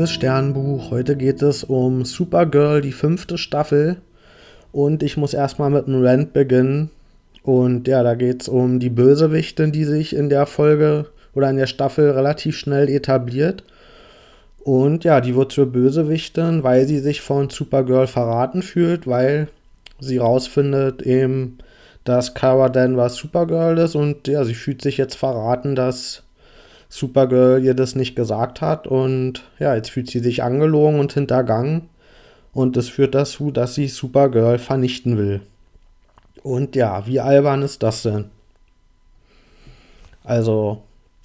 [0.00, 0.90] liebes Sternbuch.
[0.90, 3.98] Heute geht es um Supergirl, die fünfte Staffel.
[4.72, 6.88] Und ich muss erstmal mit einem Rant beginnen.
[7.42, 11.04] Und ja, da geht es um die Bösewichtin, die sich in der Folge
[11.34, 13.62] oder in der Staffel relativ schnell etabliert.
[14.64, 19.48] Und ja, die wird zur Bösewichtin, weil sie sich von Supergirl verraten fühlt, weil
[19.98, 21.58] sie rausfindet eben,
[22.04, 26.22] dass Kara Danvers Supergirl ist und ja, sie fühlt sich jetzt verraten, dass
[26.90, 31.88] Supergirl ihr das nicht gesagt hat und ja, jetzt fühlt sie sich angelogen und hintergangen
[32.52, 35.40] und das führt dazu, dass sie Supergirl vernichten will.
[36.42, 38.26] Und ja, wie albern ist das denn?
[40.24, 40.82] Also,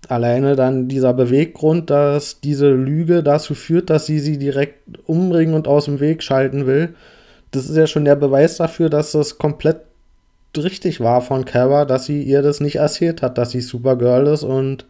[0.08, 5.68] alleine dann dieser Beweggrund, dass diese Lüge dazu führt, dass sie sie direkt umbringen und
[5.68, 6.96] aus dem Weg schalten will,
[7.50, 9.78] das ist ja schon der Beweis dafür, dass das komplett
[10.56, 14.44] richtig war von Kara, dass sie ihr das nicht erzählt hat, dass sie Supergirl ist
[14.44, 14.86] und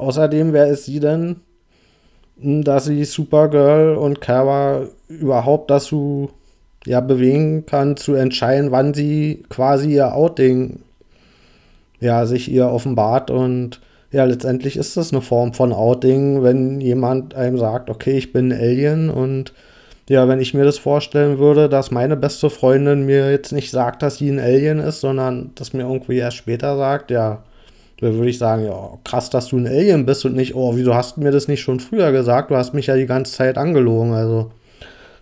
[0.00, 1.36] Außerdem, wer ist sie denn,
[2.40, 6.30] hm, dass sie Supergirl und Kara überhaupt dazu
[6.86, 10.80] ja, bewegen kann, zu entscheiden, wann sie quasi ihr Outing
[12.00, 13.30] ja, sich ihr offenbart.
[13.30, 18.32] Und ja, letztendlich ist das eine Form von Outing, wenn jemand einem sagt, okay, ich
[18.32, 19.10] bin ein Alien.
[19.10, 19.52] Und
[20.08, 24.02] ja, wenn ich mir das vorstellen würde, dass meine beste Freundin mir jetzt nicht sagt,
[24.02, 27.42] dass sie ein Alien ist, sondern das mir irgendwie erst später sagt, ja,
[28.00, 30.94] da würde ich sagen, ja, krass, dass du ein Alien bist und nicht, oh, wieso
[30.94, 32.50] hast du mir das nicht schon früher gesagt?
[32.50, 34.12] Du hast mich ja die ganze Zeit angelogen.
[34.12, 34.50] Also,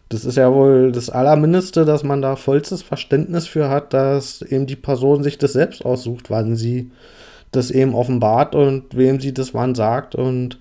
[0.09, 4.67] das ist ja wohl das Allermindeste, dass man da vollstes Verständnis für hat, dass eben
[4.67, 6.91] die Person sich das selbst aussucht, wann sie
[7.51, 10.15] das eben offenbart und wem sie das wann sagt.
[10.15, 10.59] Und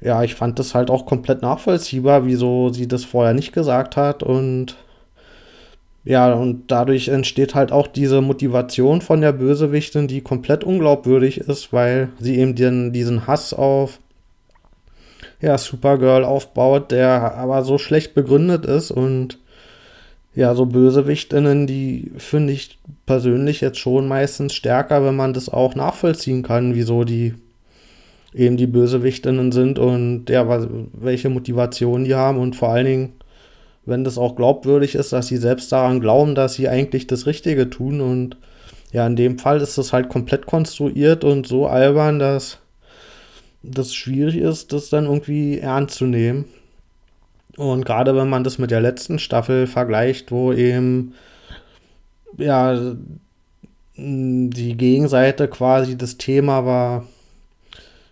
[0.00, 4.22] ja, ich fand das halt auch komplett nachvollziehbar, wieso sie das vorher nicht gesagt hat.
[4.22, 4.76] Und
[6.06, 11.72] ja, und dadurch entsteht halt auch diese Motivation von der Bösewichtin, die komplett unglaubwürdig ist,
[11.72, 13.98] weil sie eben den, diesen Hass auf
[15.40, 19.40] ja, Supergirl aufbaut, der aber so schlecht begründet ist und
[20.36, 25.74] ja, so Bösewichtinnen, die finde ich persönlich jetzt schon meistens stärker, wenn man das auch
[25.74, 27.34] nachvollziehen kann, wieso die
[28.32, 30.46] eben die Bösewichtinnen sind und ja,
[30.92, 33.12] welche Motivation die haben und vor allen Dingen
[33.86, 37.70] wenn das auch glaubwürdig ist, dass sie selbst daran glauben, dass sie eigentlich das Richtige
[37.70, 38.00] tun.
[38.00, 38.36] Und
[38.92, 42.58] ja, in dem Fall ist das halt komplett konstruiert und so albern, dass
[43.62, 46.46] das schwierig ist, das dann irgendwie ernst zu nehmen.
[47.56, 51.14] Und gerade wenn man das mit der letzten Staffel vergleicht, wo eben
[52.36, 52.94] ja
[53.96, 57.06] die Gegenseite quasi das Thema war,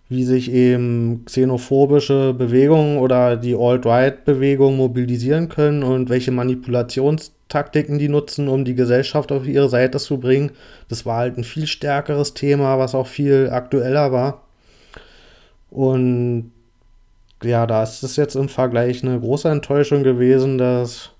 [0.08, 8.48] wie sich eben xenophobische Bewegungen oder die Alt-Right-Bewegung mobilisieren können und welche Manipulationstaktiken die nutzen,
[8.48, 10.50] um die Gesellschaft auf ihre Seite zu bringen.
[10.88, 14.42] Das war halt ein viel stärkeres Thema, was auch viel aktueller war.
[15.70, 16.52] Und
[17.42, 21.10] ja, da ist es jetzt im Vergleich eine große Enttäuschung gewesen, dass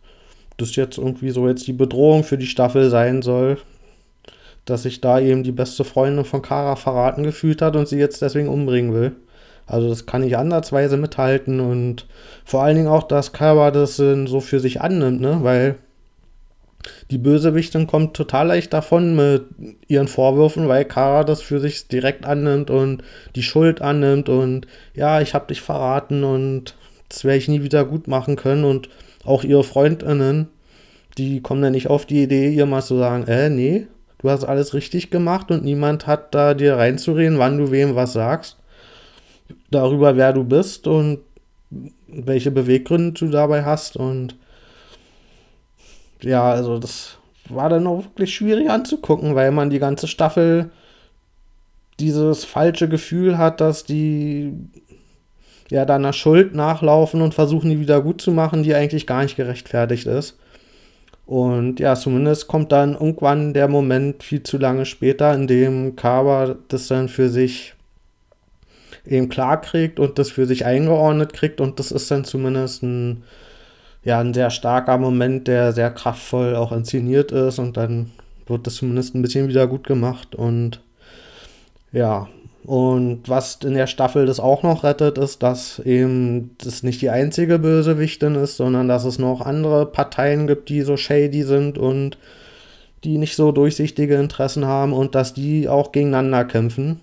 [0.59, 3.59] das jetzt irgendwie so jetzt die Bedrohung für die Staffel sein soll
[4.65, 8.23] dass sich da eben die beste Freundin von Kara verraten gefühlt hat und sie jetzt
[8.23, 9.13] deswegen umbringen will.
[9.67, 12.07] Also das kann ich andersweise mithalten und
[12.45, 15.39] vor allen Dingen auch, dass Kara das so für sich annimmt, ne?
[15.43, 15.77] Weil
[17.11, 19.47] die Bösewichtin kommt total leicht davon mit
[19.89, 23.03] ihren Vorwürfen, weil Kara das für sich direkt annimmt und
[23.37, 26.75] die Schuld annimmt und ja, ich hab dich verraten und
[27.09, 28.89] das werde ich nie wieder gut machen können und
[29.25, 30.49] auch ihre Freundinnen,
[31.17, 33.87] die kommen dann nicht auf die Idee, ihr mal zu sagen, äh, nee,
[34.25, 38.15] du hast alles richtig gemacht und niemand hat da dir reinzureden, wann du wem was
[38.15, 38.57] sagst.
[39.71, 41.19] Darüber, wer du bist und
[42.09, 43.99] welche Beweggründe du dabei hast.
[43.99, 44.37] Und
[46.23, 47.19] ja, also das
[47.51, 50.71] war dann auch wirklich schwierig anzugucken, weil man die ganze Staffel
[52.01, 54.55] dieses falsche Gefühl hat, dass die
[55.69, 59.37] ja deiner Schuld nachlaufen und versuchen, die wieder gut zu machen, die eigentlich gar nicht
[59.37, 60.39] gerechtfertigt ist.
[61.27, 66.57] Und ja, zumindest kommt dann irgendwann der Moment viel zu lange später, in dem Kaba
[66.69, 67.75] das dann für sich
[69.07, 71.61] eben klar kriegt und das für sich eingeordnet kriegt.
[71.61, 73.23] Und das ist dann zumindest ein,
[74.03, 77.59] ja, ein sehr starker Moment, der sehr kraftvoll auch inszeniert ist.
[77.59, 78.11] Und dann
[78.47, 80.35] wird das zumindest ein bisschen wieder gut gemacht.
[80.35, 80.81] Und
[81.93, 82.29] ja,
[82.67, 87.11] und was in der Staffel das auch noch rettet, ist, dass eben das nicht die
[87.11, 92.17] einzige Bösewichtin ist, sondern dass es noch andere Parteien gibt, die so shady sind und
[93.05, 97.01] die nicht so durchsichtige Interessen haben und dass die auch gegeneinander kämpfen.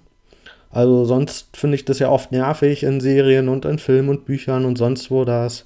[0.72, 4.66] Also sonst finde ich das ja oft nervig in Serien und in Filmen und Büchern
[4.66, 5.66] und sonst wo, dass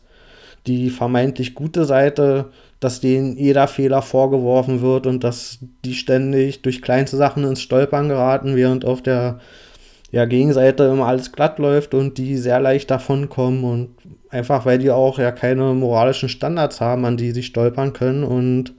[0.67, 2.47] die vermeintlich gute Seite,
[2.81, 8.09] dass denen jeder Fehler vorgeworfen wird und dass die ständig durch kleinste Sachen ins Stolpern
[8.09, 9.39] geraten, während auf der
[10.15, 13.89] ja, Gegenseite immer alles glatt läuft und die sehr leicht davonkommen und
[14.29, 18.73] einfach weil die auch ja keine moralischen Standards haben, an die sie stolpern können und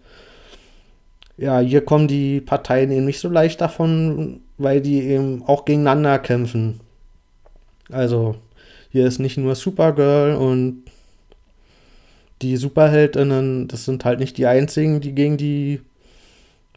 [1.36, 6.18] ja, hier kommen die Parteien eben nicht so leicht davon, weil die eben auch gegeneinander
[6.20, 6.80] kämpfen.
[7.92, 8.36] Also,
[8.90, 10.84] hier ist nicht nur Supergirl und
[12.40, 15.82] die Superheldinnen, das sind halt nicht die einzigen, die gegen die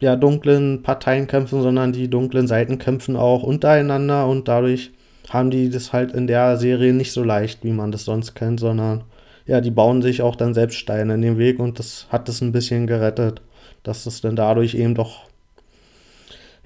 [0.00, 4.90] ja, dunklen Parteien kämpfen, sondern die dunklen Seiten kämpfen auch untereinander und dadurch
[5.28, 8.58] haben die das halt in der Serie nicht so leicht, wie man das sonst kennt,
[8.58, 9.04] sondern
[9.46, 12.40] ja, die bauen sich auch dann selbst Steine in den Weg und das hat es
[12.40, 13.42] ein bisschen gerettet,
[13.82, 15.24] dass es dann dadurch eben doch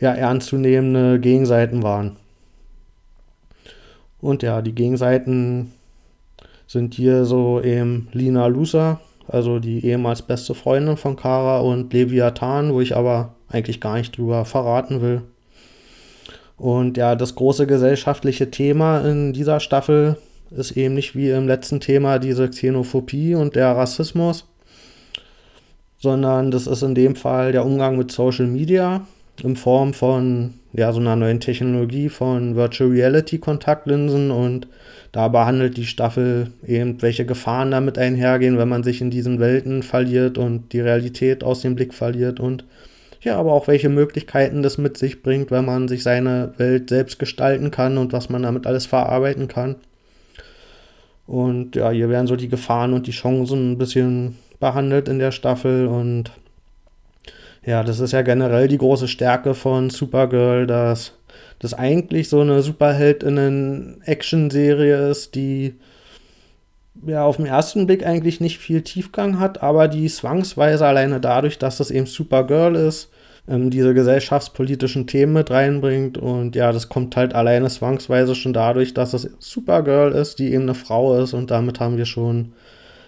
[0.01, 2.17] ja, ernstzunehmende Gegenseiten waren.
[4.21, 5.73] Und ja, die Gegenseiten
[6.67, 12.73] sind hier so eben Lina Lusa, also die ehemals beste Freundin von Kara und Leviathan,
[12.73, 15.23] wo ich aber eigentlich gar nicht drüber verraten will.
[16.57, 20.17] Und ja, das große gesellschaftliche Thema in dieser Staffel
[20.51, 24.47] ist eben nicht wie im letzten Thema diese Xenophobie und der Rassismus,
[25.99, 29.07] sondern das ist in dem Fall der Umgang mit Social Media
[29.43, 34.67] in Form von ja, so einer neuen Technologie von Virtual Reality Kontaktlinsen und
[35.13, 39.85] da behandelt die Staffel eben, welche Gefahren damit einhergehen, wenn man sich in diesen Welten
[39.85, 42.65] verliert und die Realität aus dem Blick verliert und
[43.21, 47.19] ja, aber auch welche Möglichkeiten das mit sich bringt, wenn man sich seine Welt selbst
[47.19, 49.77] gestalten kann und was man damit alles verarbeiten kann.
[51.27, 55.31] Und ja, hier werden so die Gefahren und die Chancen ein bisschen behandelt in der
[55.31, 56.33] Staffel und
[57.65, 61.13] ja, das ist ja generell die große Stärke von Supergirl, dass
[61.59, 65.75] das eigentlich so eine Superheldinnen-Action-Serie ist, die
[67.07, 71.59] ja auf den ersten Blick eigentlich nicht viel Tiefgang hat, aber die zwangsweise alleine dadurch,
[71.59, 73.11] dass das eben Supergirl ist,
[73.49, 76.19] ähm, diese gesellschaftspolitischen Themen mit reinbringt.
[76.19, 80.63] Und ja, das kommt halt alleine zwangsweise schon dadurch, dass es Supergirl ist, die eben
[80.63, 81.35] eine Frau ist.
[81.35, 82.53] Und damit haben wir schon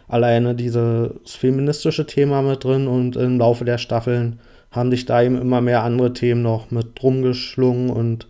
[0.09, 2.87] alleine dieses feministische Thema mit drin.
[2.87, 7.03] Und im Laufe der Staffeln haben sich da eben immer mehr andere Themen noch mit
[7.03, 8.27] rumgeschlungen und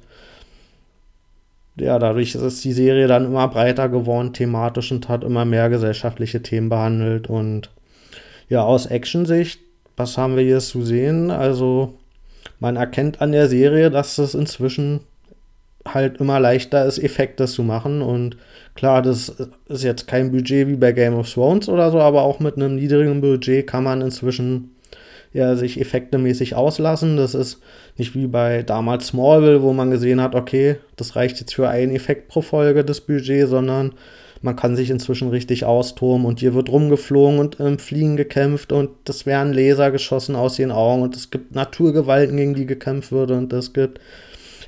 [1.79, 6.43] ja, dadurch ist die Serie dann immer breiter geworden, thematisch und hat immer mehr gesellschaftliche
[6.43, 7.29] Themen behandelt.
[7.29, 7.71] Und
[8.49, 9.61] ja, aus Action-Sicht,
[9.97, 11.31] was haben wir hier zu sehen?
[11.31, 11.99] Also,
[12.61, 15.01] man erkennt an der Serie, dass es inzwischen
[15.87, 18.01] halt immer leichter ist, Effekte zu machen.
[18.01, 18.39] Und
[18.77, 19.35] klar, das
[19.69, 22.77] ist jetzt kein Budget wie bei Game of Thrones oder so, aber auch mit einem
[22.77, 24.77] niedrigen Budget kann man inzwischen
[25.33, 27.17] ja, sich effektemäßig auslassen.
[27.17, 27.61] Das ist
[27.97, 31.95] nicht wie bei damals Smallville, wo man gesehen hat, okay, das reicht jetzt für einen
[31.95, 33.93] Effekt pro Folge, das Budget, sondern
[34.43, 38.91] man kann sich inzwischen richtig austoben und hier wird rumgeflogen und im Fliegen gekämpft und
[39.05, 43.31] das werden Laser geschossen aus den Augen und es gibt Naturgewalten, gegen die gekämpft wird
[43.31, 44.01] und es gibt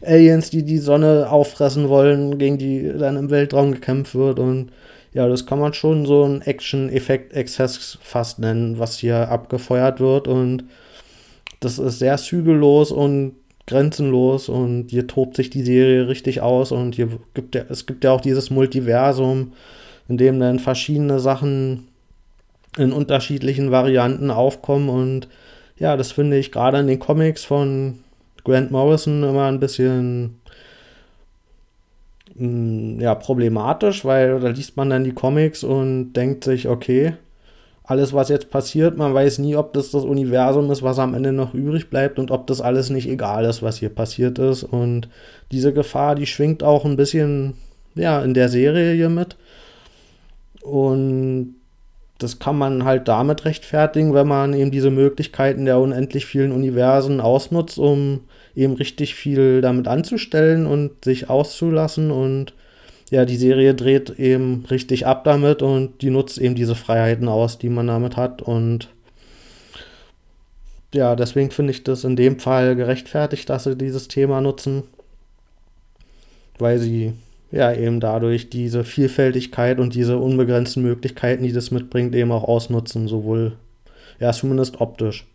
[0.04, 4.70] Aliens, die die Sonne auffressen wollen, gegen die dann im Weltraum gekämpft wird und
[5.12, 10.28] ja, das kann man schon so ein Action-Effekt-Exzess fast nennen, was hier abgefeuert wird.
[10.28, 10.64] Und
[11.60, 13.32] das ist sehr zügellos und
[13.66, 18.02] grenzenlos und hier tobt sich die Serie richtig aus und hier gibt ja, es gibt
[18.02, 19.52] ja auch dieses Multiversum,
[20.08, 21.88] in dem dann verschiedene Sachen
[22.78, 25.28] in unterschiedlichen Varianten aufkommen und
[25.76, 27.98] ja, das finde ich gerade in den Comics von
[28.48, 30.40] Grant Morrison immer ein bisschen
[32.36, 37.14] hm, ja, problematisch, weil da liest man dann die Comics und denkt sich, okay,
[37.84, 41.32] alles, was jetzt passiert, man weiß nie, ob das das Universum ist, was am Ende
[41.32, 44.62] noch übrig bleibt und ob das alles nicht egal ist, was hier passiert ist.
[44.62, 45.08] Und
[45.52, 47.54] diese Gefahr, die schwingt auch ein bisschen,
[47.94, 49.36] ja, in der Serie hier mit.
[50.62, 51.54] Und
[52.18, 57.20] das kann man halt damit rechtfertigen, wenn man eben diese Möglichkeiten der unendlich vielen Universen
[57.20, 58.20] ausnutzt, um
[58.56, 62.10] eben richtig viel damit anzustellen und sich auszulassen.
[62.10, 62.54] Und
[63.10, 67.58] ja, die Serie dreht eben richtig ab damit und die nutzt eben diese Freiheiten aus,
[67.58, 68.42] die man damit hat.
[68.42, 68.88] Und
[70.92, 74.82] ja, deswegen finde ich das in dem Fall gerechtfertigt, dass sie dieses Thema nutzen,
[76.58, 77.12] weil sie
[77.50, 83.08] ja eben dadurch diese Vielfältigkeit und diese unbegrenzten Möglichkeiten, die das mitbringt, eben auch ausnutzen,
[83.08, 83.52] sowohl
[84.20, 85.26] ja zumindest optisch.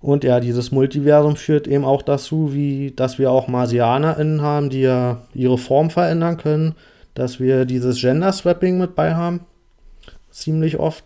[0.00, 4.80] Und ja, dieses Multiversum führt eben auch dazu, wie, dass wir auch MarsianerInnen haben, die
[4.80, 6.74] ja ihre Form verändern können,
[7.14, 9.40] dass wir dieses Gender-Swapping mit bei haben.
[10.30, 11.04] Ziemlich oft.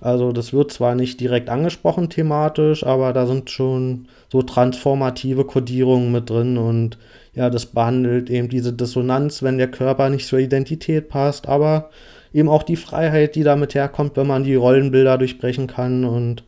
[0.00, 6.10] Also das wird zwar nicht direkt angesprochen thematisch, aber da sind schon so transformative Kodierungen
[6.10, 6.98] mit drin und
[7.34, 11.90] ja, das behandelt eben diese Dissonanz, wenn der Körper nicht zur Identität passt, aber
[12.32, 16.44] eben auch die Freiheit, die damit herkommt, wenn man die Rollenbilder durchbrechen kann und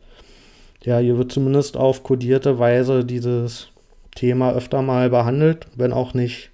[0.83, 3.69] ja, hier wird zumindest auf kodierte Weise dieses
[4.15, 6.49] Thema öfter mal behandelt, wenn auch nicht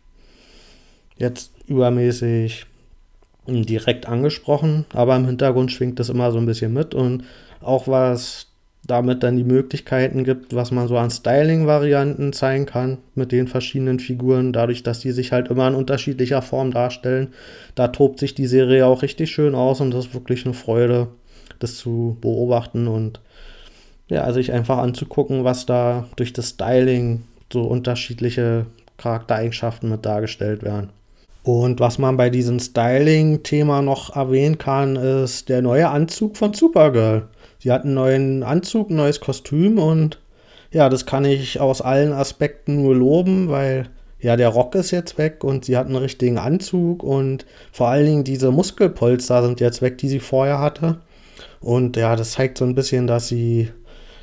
[1.17, 2.65] jetzt übermäßig
[3.49, 7.23] direkt angesprochen, aber im Hintergrund schwingt das immer so ein bisschen mit und
[7.61, 8.47] auch was
[8.89, 13.99] damit dann die Möglichkeiten gibt, was man so an Styling-Varianten zeigen kann mit den verschiedenen
[13.99, 17.33] Figuren, dadurch, dass die sich halt immer in unterschiedlicher Form darstellen.
[17.75, 21.07] Da tobt sich die Serie auch richtig schön aus und das ist wirklich eine Freude,
[21.59, 23.19] das zu beobachten und
[24.07, 28.65] ja, sich einfach anzugucken, was da durch das Styling so unterschiedliche
[28.97, 30.89] Charaktereigenschaften mit dargestellt werden.
[31.43, 37.27] Und was man bei diesem Styling-Thema noch erwähnen kann, ist der neue Anzug von Supergirl.
[37.59, 40.19] Sie hat einen neuen Anzug, ein neues Kostüm und
[40.71, 43.89] ja, das kann ich aus allen Aspekten nur loben, weil
[44.21, 48.05] ja, der Rock ist jetzt weg und sie hat einen richtigen Anzug und vor allen
[48.05, 50.97] Dingen diese Muskelpolster sind jetzt weg, die sie vorher hatte.
[51.61, 53.69] Und ja, das zeigt so ein bisschen, dass sie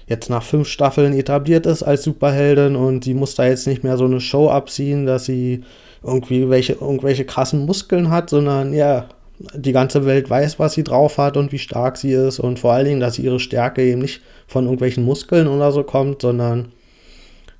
[0.07, 3.97] jetzt nach fünf Staffeln etabliert ist als Superheldin und sie muss da jetzt nicht mehr
[3.97, 5.65] so eine Show abziehen, dass sie
[6.03, 9.09] irgendwie welche, irgendwelche krassen Muskeln hat, sondern ja,
[9.55, 12.73] die ganze Welt weiß, was sie drauf hat und wie stark sie ist und vor
[12.73, 16.73] allen Dingen, dass ihre Stärke eben nicht von irgendwelchen Muskeln oder so kommt, sondern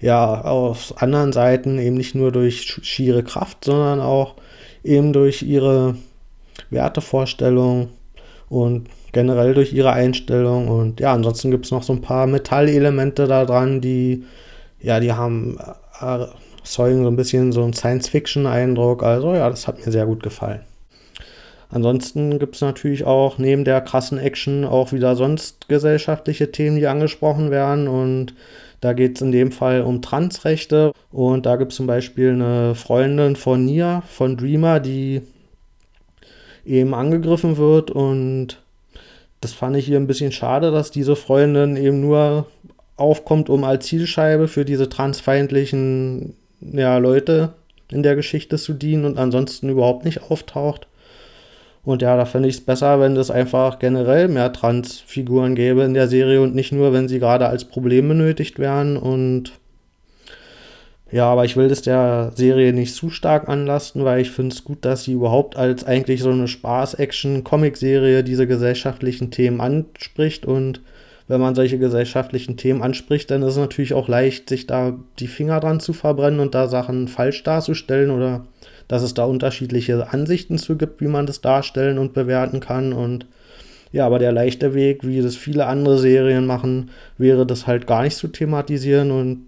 [0.01, 4.37] ja, auf anderen Seiten eben nicht nur durch schiere Kraft, sondern auch
[4.85, 5.97] eben durch ihre
[6.71, 7.89] Wertevorstellung
[8.49, 10.69] und generell durch ihre Einstellung.
[10.69, 14.25] Und ja, ansonsten gibt es noch so ein paar Metallelemente da dran, die,
[14.81, 15.59] ja, die haben,
[16.01, 16.27] äh,
[16.63, 19.03] zeugen so ein bisschen so einen Science-Fiction-Eindruck.
[19.03, 20.61] Also ja, das hat mir sehr gut gefallen.
[21.69, 26.87] Ansonsten gibt es natürlich auch neben der krassen Action auch wieder sonst gesellschaftliche Themen, die
[26.87, 27.89] angesprochen werden.
[27.89, 28.35] Und
[28.81, 30.93] da geht es in dem Fall um Transrechte.
[31.11, 35.23] Und da gibt es zum Beispiel eine Freundin von Nia, von Dreamer, die
[36.67, 37.91] eben angegriffen wird.
[37.91, 38.63] Und
[39.41, 42.47] das fand ich hier ein bisschen schade, dass diese Freundin eben nur
[42.97, 47.53] aufkommt, um als Zielscheibe für diese transfeindlichen ja, Leute
[47.91, 50.87] in der Geschichte zu dienen und ansonsten überhaupt nicht auftaucht.
[51.85, 55.95] Und ja, da fände ich es besser, wenn es einfach generell mehr Transfiguren gäbe in
[55.95, 58.97] der Serie und nicht nur, wenn sie gerade als Problem benötigt werden.
[58.97, 59.53] Und
[61.13, 64.65] ja, aber ich will das der Serie nicht zu stark anlasten, weil ich finde es
[64.65, 70.47] gut, dass sie überhaupt als eigentlich so eine Spaß-Action-Comic-Serie diese gesellschaftlichen Themen anspricht.
[70.47, 70.81] Und
[71.29, 75.29] wenn man solche gesellschaftlichen Themen anspricht, dann ist es natürlich auch leicht, sich da die
[75.29, 78.45] Finger dran zu verbrennen und da Sachen falsch darzustellen oder
[78.89, 82.93] dass es da unterschiedliche Ansichten zu gibt, wie man das darstellen und bewerten kann.
[82.93, 83.27] Und
[83.93, 88.03] ja, aber der leichte Weg, wie das viele andere Serien machen, wäre das halt gar
[88.03, 89.13] nicht zu thematisieren.
[89.13, 89.47] Und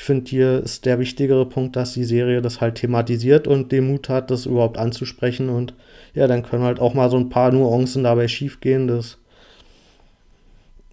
[0.00, 3.88] ich finde, hier ist der wichtigere Punkt, dass die Serie das halt thematisiert und den
[3.88, 5.50] Mut hat, das überhaupt anzusprechen.
[5.50, 5.74] Und
[6.14, 8.88] ja, dann können halt auch mal so ein paar Nuancen dabei schiefgehen.
[8.88, 9.18] Das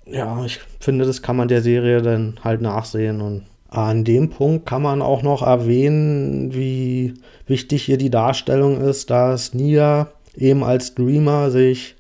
[0.06, 4.66] ja, ich finde, das kann man der Serie dann halt nachsehen und an dem Punkt
[4.66, 7.14] kann man auch noch erwähnen, wie
[7.46, 11.96] wichtig hier die Darstellung ist, dass Nia eben als Dreamer sich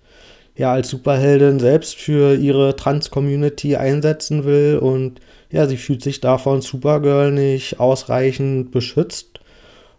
[0.57, 6.61] ja als Superheldin selbst für ihre Trans-Community einsetzen will und ja, sie fühlt sich davon
[6.61, 9.39] Supergirl nicht ausreichend beschützt.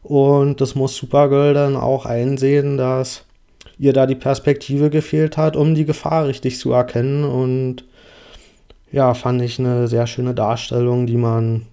[0.03, 3.25] Und das muss Supergirl dann auch einsehen, dass
[3.79, 7.25] ihr da die Perspektive gefehlt hat, um die Gefahr richtig zu erkennen.
[7.25, 7.85] Und
[8.93, 11.67] ja, fand ich eine sehr schöne Darstellung, die man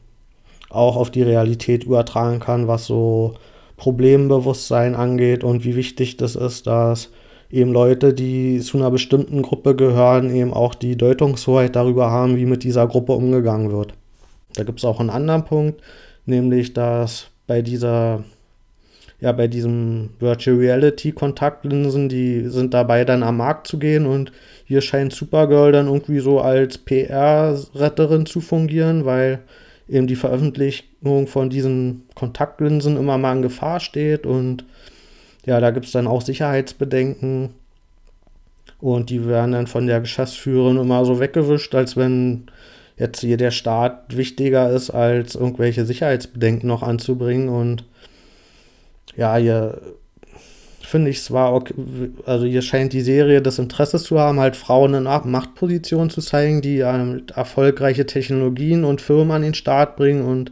[0.70, 3.36] auch auf die Realität übertragen kann, was so
[3.78, 7.10] Problembewusstsein angeht und wie wichtig das ist, dass
[7.50, 12.46] eben Leute, die zu einer bestimmten Gruppe gehören, eben auch die Deutungshoheit darüber haben, wie
[12.46, 13.94] mit dieser Gruppe umgegangen wird.
[14.56, 15.82] Da gibt es auch einen anderen Punkt,
[16.26, 18.24] nämlich dass bei dieser
[19.22, 24.32] ja, bei diesem Virtual Reality Kontaktlinsen, die sind dabei dann am Markt zu gehen und
[24.66, 29.40] hier scheint Supergirl dann irgendwie so als PR-Retterin zu fungieren, weil
[29.88, 34.66] eben die Veröffentlichung von diesen Kontaktlinsen immer mal in Gefahr steht und
[35.46, 37.52] ja, da gibt es dann auch Sicherheitsbedenken.
[38.82, 42.48] Und die werden dann von der Geschäftsführerin immer so weggewischt, als wenn
[42.98, 47.50] jetzt hier der Staat wichtiger ist, als irgendwelche Sicherheitsbedenken noch anzubringen.
[47.50, 47.86] Und
[49.16, 49.82] ja, hier
[50.82, 51.74] finde ich zwar, okay,
[52.26, 56.62] also hier scheint die Serie das Interesse zu haben, halt Frauen in Machtpositionen zu zeigen,
[56.62, 60.24] die ähm, erfolgreiche Technologien und Firmen an den Start bringen.
[60.24, 60.52] Und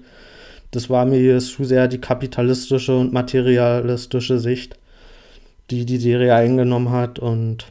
[0.71, 4.77] das war mir zu sehr die kapitalistische und materialistische Sicht,
[5.73, 7.65] die die Serie eingenommen hat und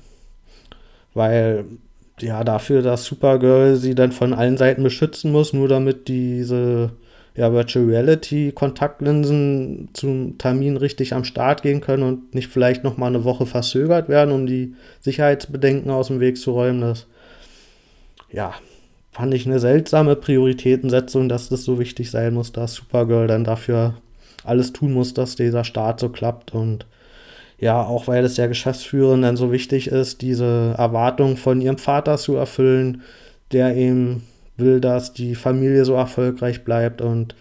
[1.14, 1.64] weil
[2.20, 6.92] ja dafür, dass Supergirl sie dann von allen Seiten beschützen muss, nur damit diese
[7.34, 12.96] ja, Virtual Reality Kontaktlinsen zum Termin richtig am Start gehen können und nicht vielleicht noch
[12.96, 16.80] mal eine Woche verzögert werden, um die Sicherheitsbedenken aus dem Weg zu räumen.
[16.82, 17.06] Das
[18.30, 18.54] ja,
[19.12, 23.94] fand ich eine seltsame Prioritätensetzung, dass das so wichtig sein muss, dass Supergirl dann dafür
[24.44, 26.52] alles tun muss, dass dieser Start so klappt.
[26.52, 26.86] Und
[27.62, 32.18] ja, auch weil es der Geschäftsführerin dann so wichtig ist, diese Erwartung von ihrem Vater
[32.18, 33.02] zu erfüllen,
[33.52, 34.26] der eben
[34.56, 37.36] will, dass die Familie so erfolgreich bleibt und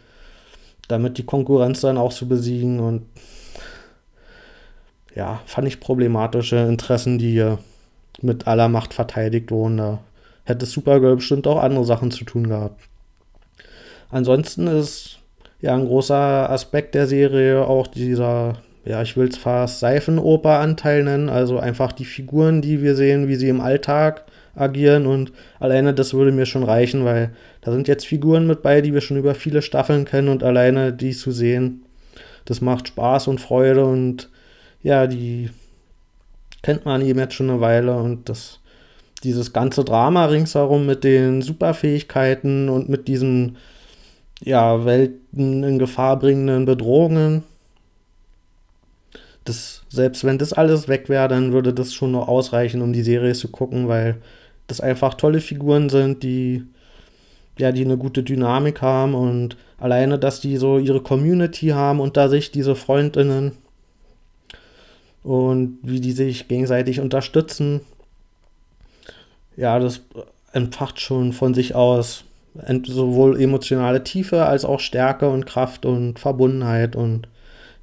[0.87, 2.79] damit die Konkurrenz dann auch zu besiegen.
[2.79, 3.07] Und
[5.15, 7.57] ja, fand ich problematische Interessen, die hier
[8.21, 9.77] mit aller Macht verteidigt wurden.
[9.77, 10.01] Da
[10.43, 12.79] hätte Supergirl bestimmt auch andere Sachen zu tun gehabt.
[14.11, 15.17] Ansonsten ist
[15.61, 21.29] ja ein großer Aspekt der Serie auch dieser, ja, ich will es fast Seifenoper-Anteil nennen,
[21.29, 26.13] also einfach die Figuren, die wir sehen, wie sie im Alltag agieren und alleine das
[26.13, 29.35] würde mir schon reichen, weil da sind jetzt Figuren mit bei, die wir schon über
[29.35, 31.83] viele Staffeln kennen und alleine die zu sehen,
[32.45, 34.29] das macht Spaß und Freude und
[34.83, 35.49] ja, die
[36.63, 38.59] kennt man eben jetzt schon eine Weile und das
[39.23, 43.57] dieses ganze Drama ringsherum mit den Superfähigkeiten und mit diesen
[44.43, 47.43] ja, Welten in Gefahr bringenden Bedrohungen.
[49.43, 53.03] Das, selbst wenn das alles weg wäre, dann würde das schon noch ausreichen, um die
[53.03, 54.17] Serie zu gucken, weil
[54.67, 56.63] das einfach tolle Figuren sind, die
[57.57, 62.29] ja, die eine gute Dynamik haben und alleine, dass die so ihre Community haben unter
[62.29, 63.51] sich, diese Freundinnen
[65.23, 67.81] und wie die sich gegenseitig unterstützen.
[69.55, 70.01] Ja, das
[70.53, 72.23] entfacht schon von sich aus
[72.83, 77.27] sowohl emotionale Tiefe als auch Stärke und Kraft und Verbundenheit und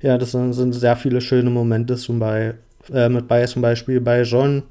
[0.01, 2.59] ja, das sind, sind sehr viele schöne Momente zum Beispiel,
[2.93, 4.63] äh, mit bei, zum Beispiel bei John,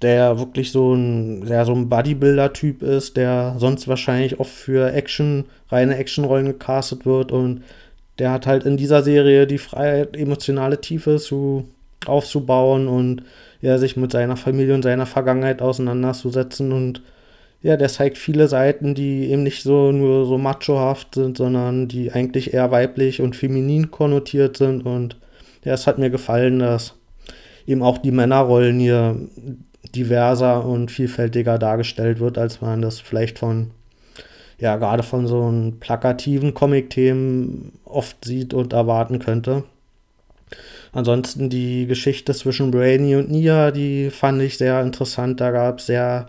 [0.00, 5.44] der wirklich so ein, ja, so ein Bodybuilder-Typ ist, der sonst wahrscheinlich oft für Action,
[5.68, 7.62] reine Actionrollen gecastet wird und
[8.18, 11.66] der hat halt in dieser Serie die Freiheit, emotionale Tiefe zu,
[12.06, 13.22] aufzubauen und
[13.60, 17.02] ja, sich mit seiner Familie und seiner Vergangenheit auseinanderzusetzen und
[17.62, 22.10] ja, der zeigt viele Seiten, die eben nicht so nur so machohaft sind, sondern die
[22.10, 24.84] eigentlich eher weiblich und feminin konnotiert sind.
[24.84, 25.16] Und
[25.64, 26.94] ja, es hat mir gefallen, dass
[27.66, 29.16] eben auch die Männerrollen hier
[29.94, 33.70] diverser und vielfältiger dargestellt wird, als man das vielleicht von,
[34.58, 39.62] ja, gerade von so einem plakativen Comic-Themen oft sieht und erwarten könnte.
[40.92, 45.40] Ansonsten die Geschichte zwischen Brainy und Nia, die fand ich sehr interessant.
[45.40, 46.28] Da gab es sehr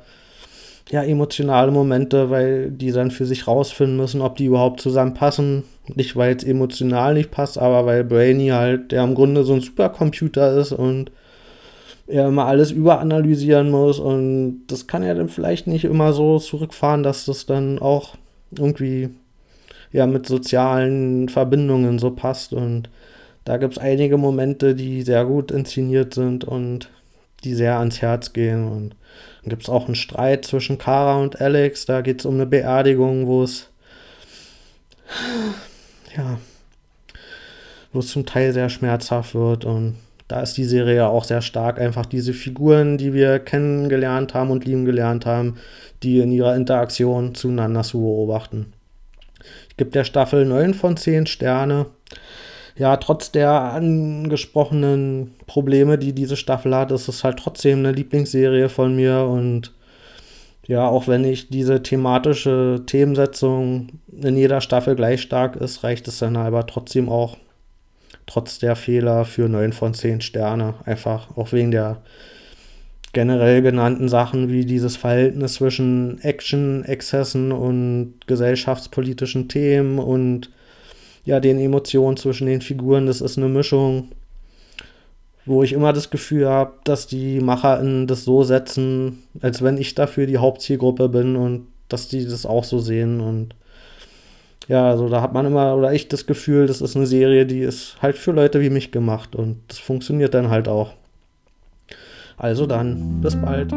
[0.90, 5.64] ja, emotionale Momente, weil die dann für sich rausfinden müssen, ob die überhaupt zusammenpassen.
[5.96, 9.62] Nicht, weil es emotional nicht passt, aber weil Brainy halt, der im Grunde so ein
[9.62, 11.12] Supercomputer ist und
[12.08, 17.04] er immer alles überanalysieren muss und das kann er dann vielleicht nicht immer so zurückfahren,
[17.04, 18.16] dass das dann auch
[18.58, 19.10] irgendwie
[19.92, 22.90] ja mit sozialen Verbindungen so passt und
[23.46, 26.90] da gibt es einige Momente, die sehr gut inszeniert sind und
[27.44, 28.96] die sehr ans Herz gehen und
[29.42, 31.86] dann gibt es auch einen Streit zwischen Kara und Alex.
[31.86, 33.70] Da geht es um eine Beerdigung, wo es
[36.16, 36.38] ja,
[37.92, 39.66] wo es zum Teil sehr schmerzhaft wird.
[39.66, 41.80] Und da ist die Serie ja auch sehr stark.
[41.80, 45.58] Einfach diese Figuren, die wir kennengelernt haben und lieben gelernt haben,
[46.02, 48.74] die in ihrer Interaktion zueinander zu beobachten.
[49.70, 51.88] Ich gebe der Staffel 9 von 10 Sterne
[52.76, 58.70] ja, trotz der angesprochenen Probleme, die diese Staffel hat, ist es halt trotzdem eine Lieblingsserie
[58.70, 59.74] von mir und
[60.66, 66.20] ja, auch wenn ich diese thematische Themensetzung in jeder Staffel gleich stark ist, reicht es
[66.20, 67.38] dann aber trotzdem auch
[68.26, 70.76] trotz der Fehler für 9 von 10 Sterne.
[70.86, 72.02] Einfach auch wegen der
[73.12, 80.50] generell genannten Sachen wie dieses Verhältnis zwischen Action-Exzessen und gesellschaftspolitischen Themen und
[81.26, 83.06] ja, den Emotionen zwischen den Figuren.
[83.06, 84.10] Das ist eine Mischung,
[85.46, 89.96] wo ich immer das Gefühl habe, dass die MacherInnen das so setzen, als wenn ich
[89.96, 93.20] dafür die Hauptzielgruppe bin und dass die das auch so sehen.
[93.20, 93.56] Und
[94.68, 97.60] ja, also da hat man immer oder ich das Gefühl, das ist eine Serie, die
[97.60, 100.94] ist halt für Leute wie mich gemacht und das funktioniert dann halt auch.
[102.38, 103.74] Also dann, bis bald.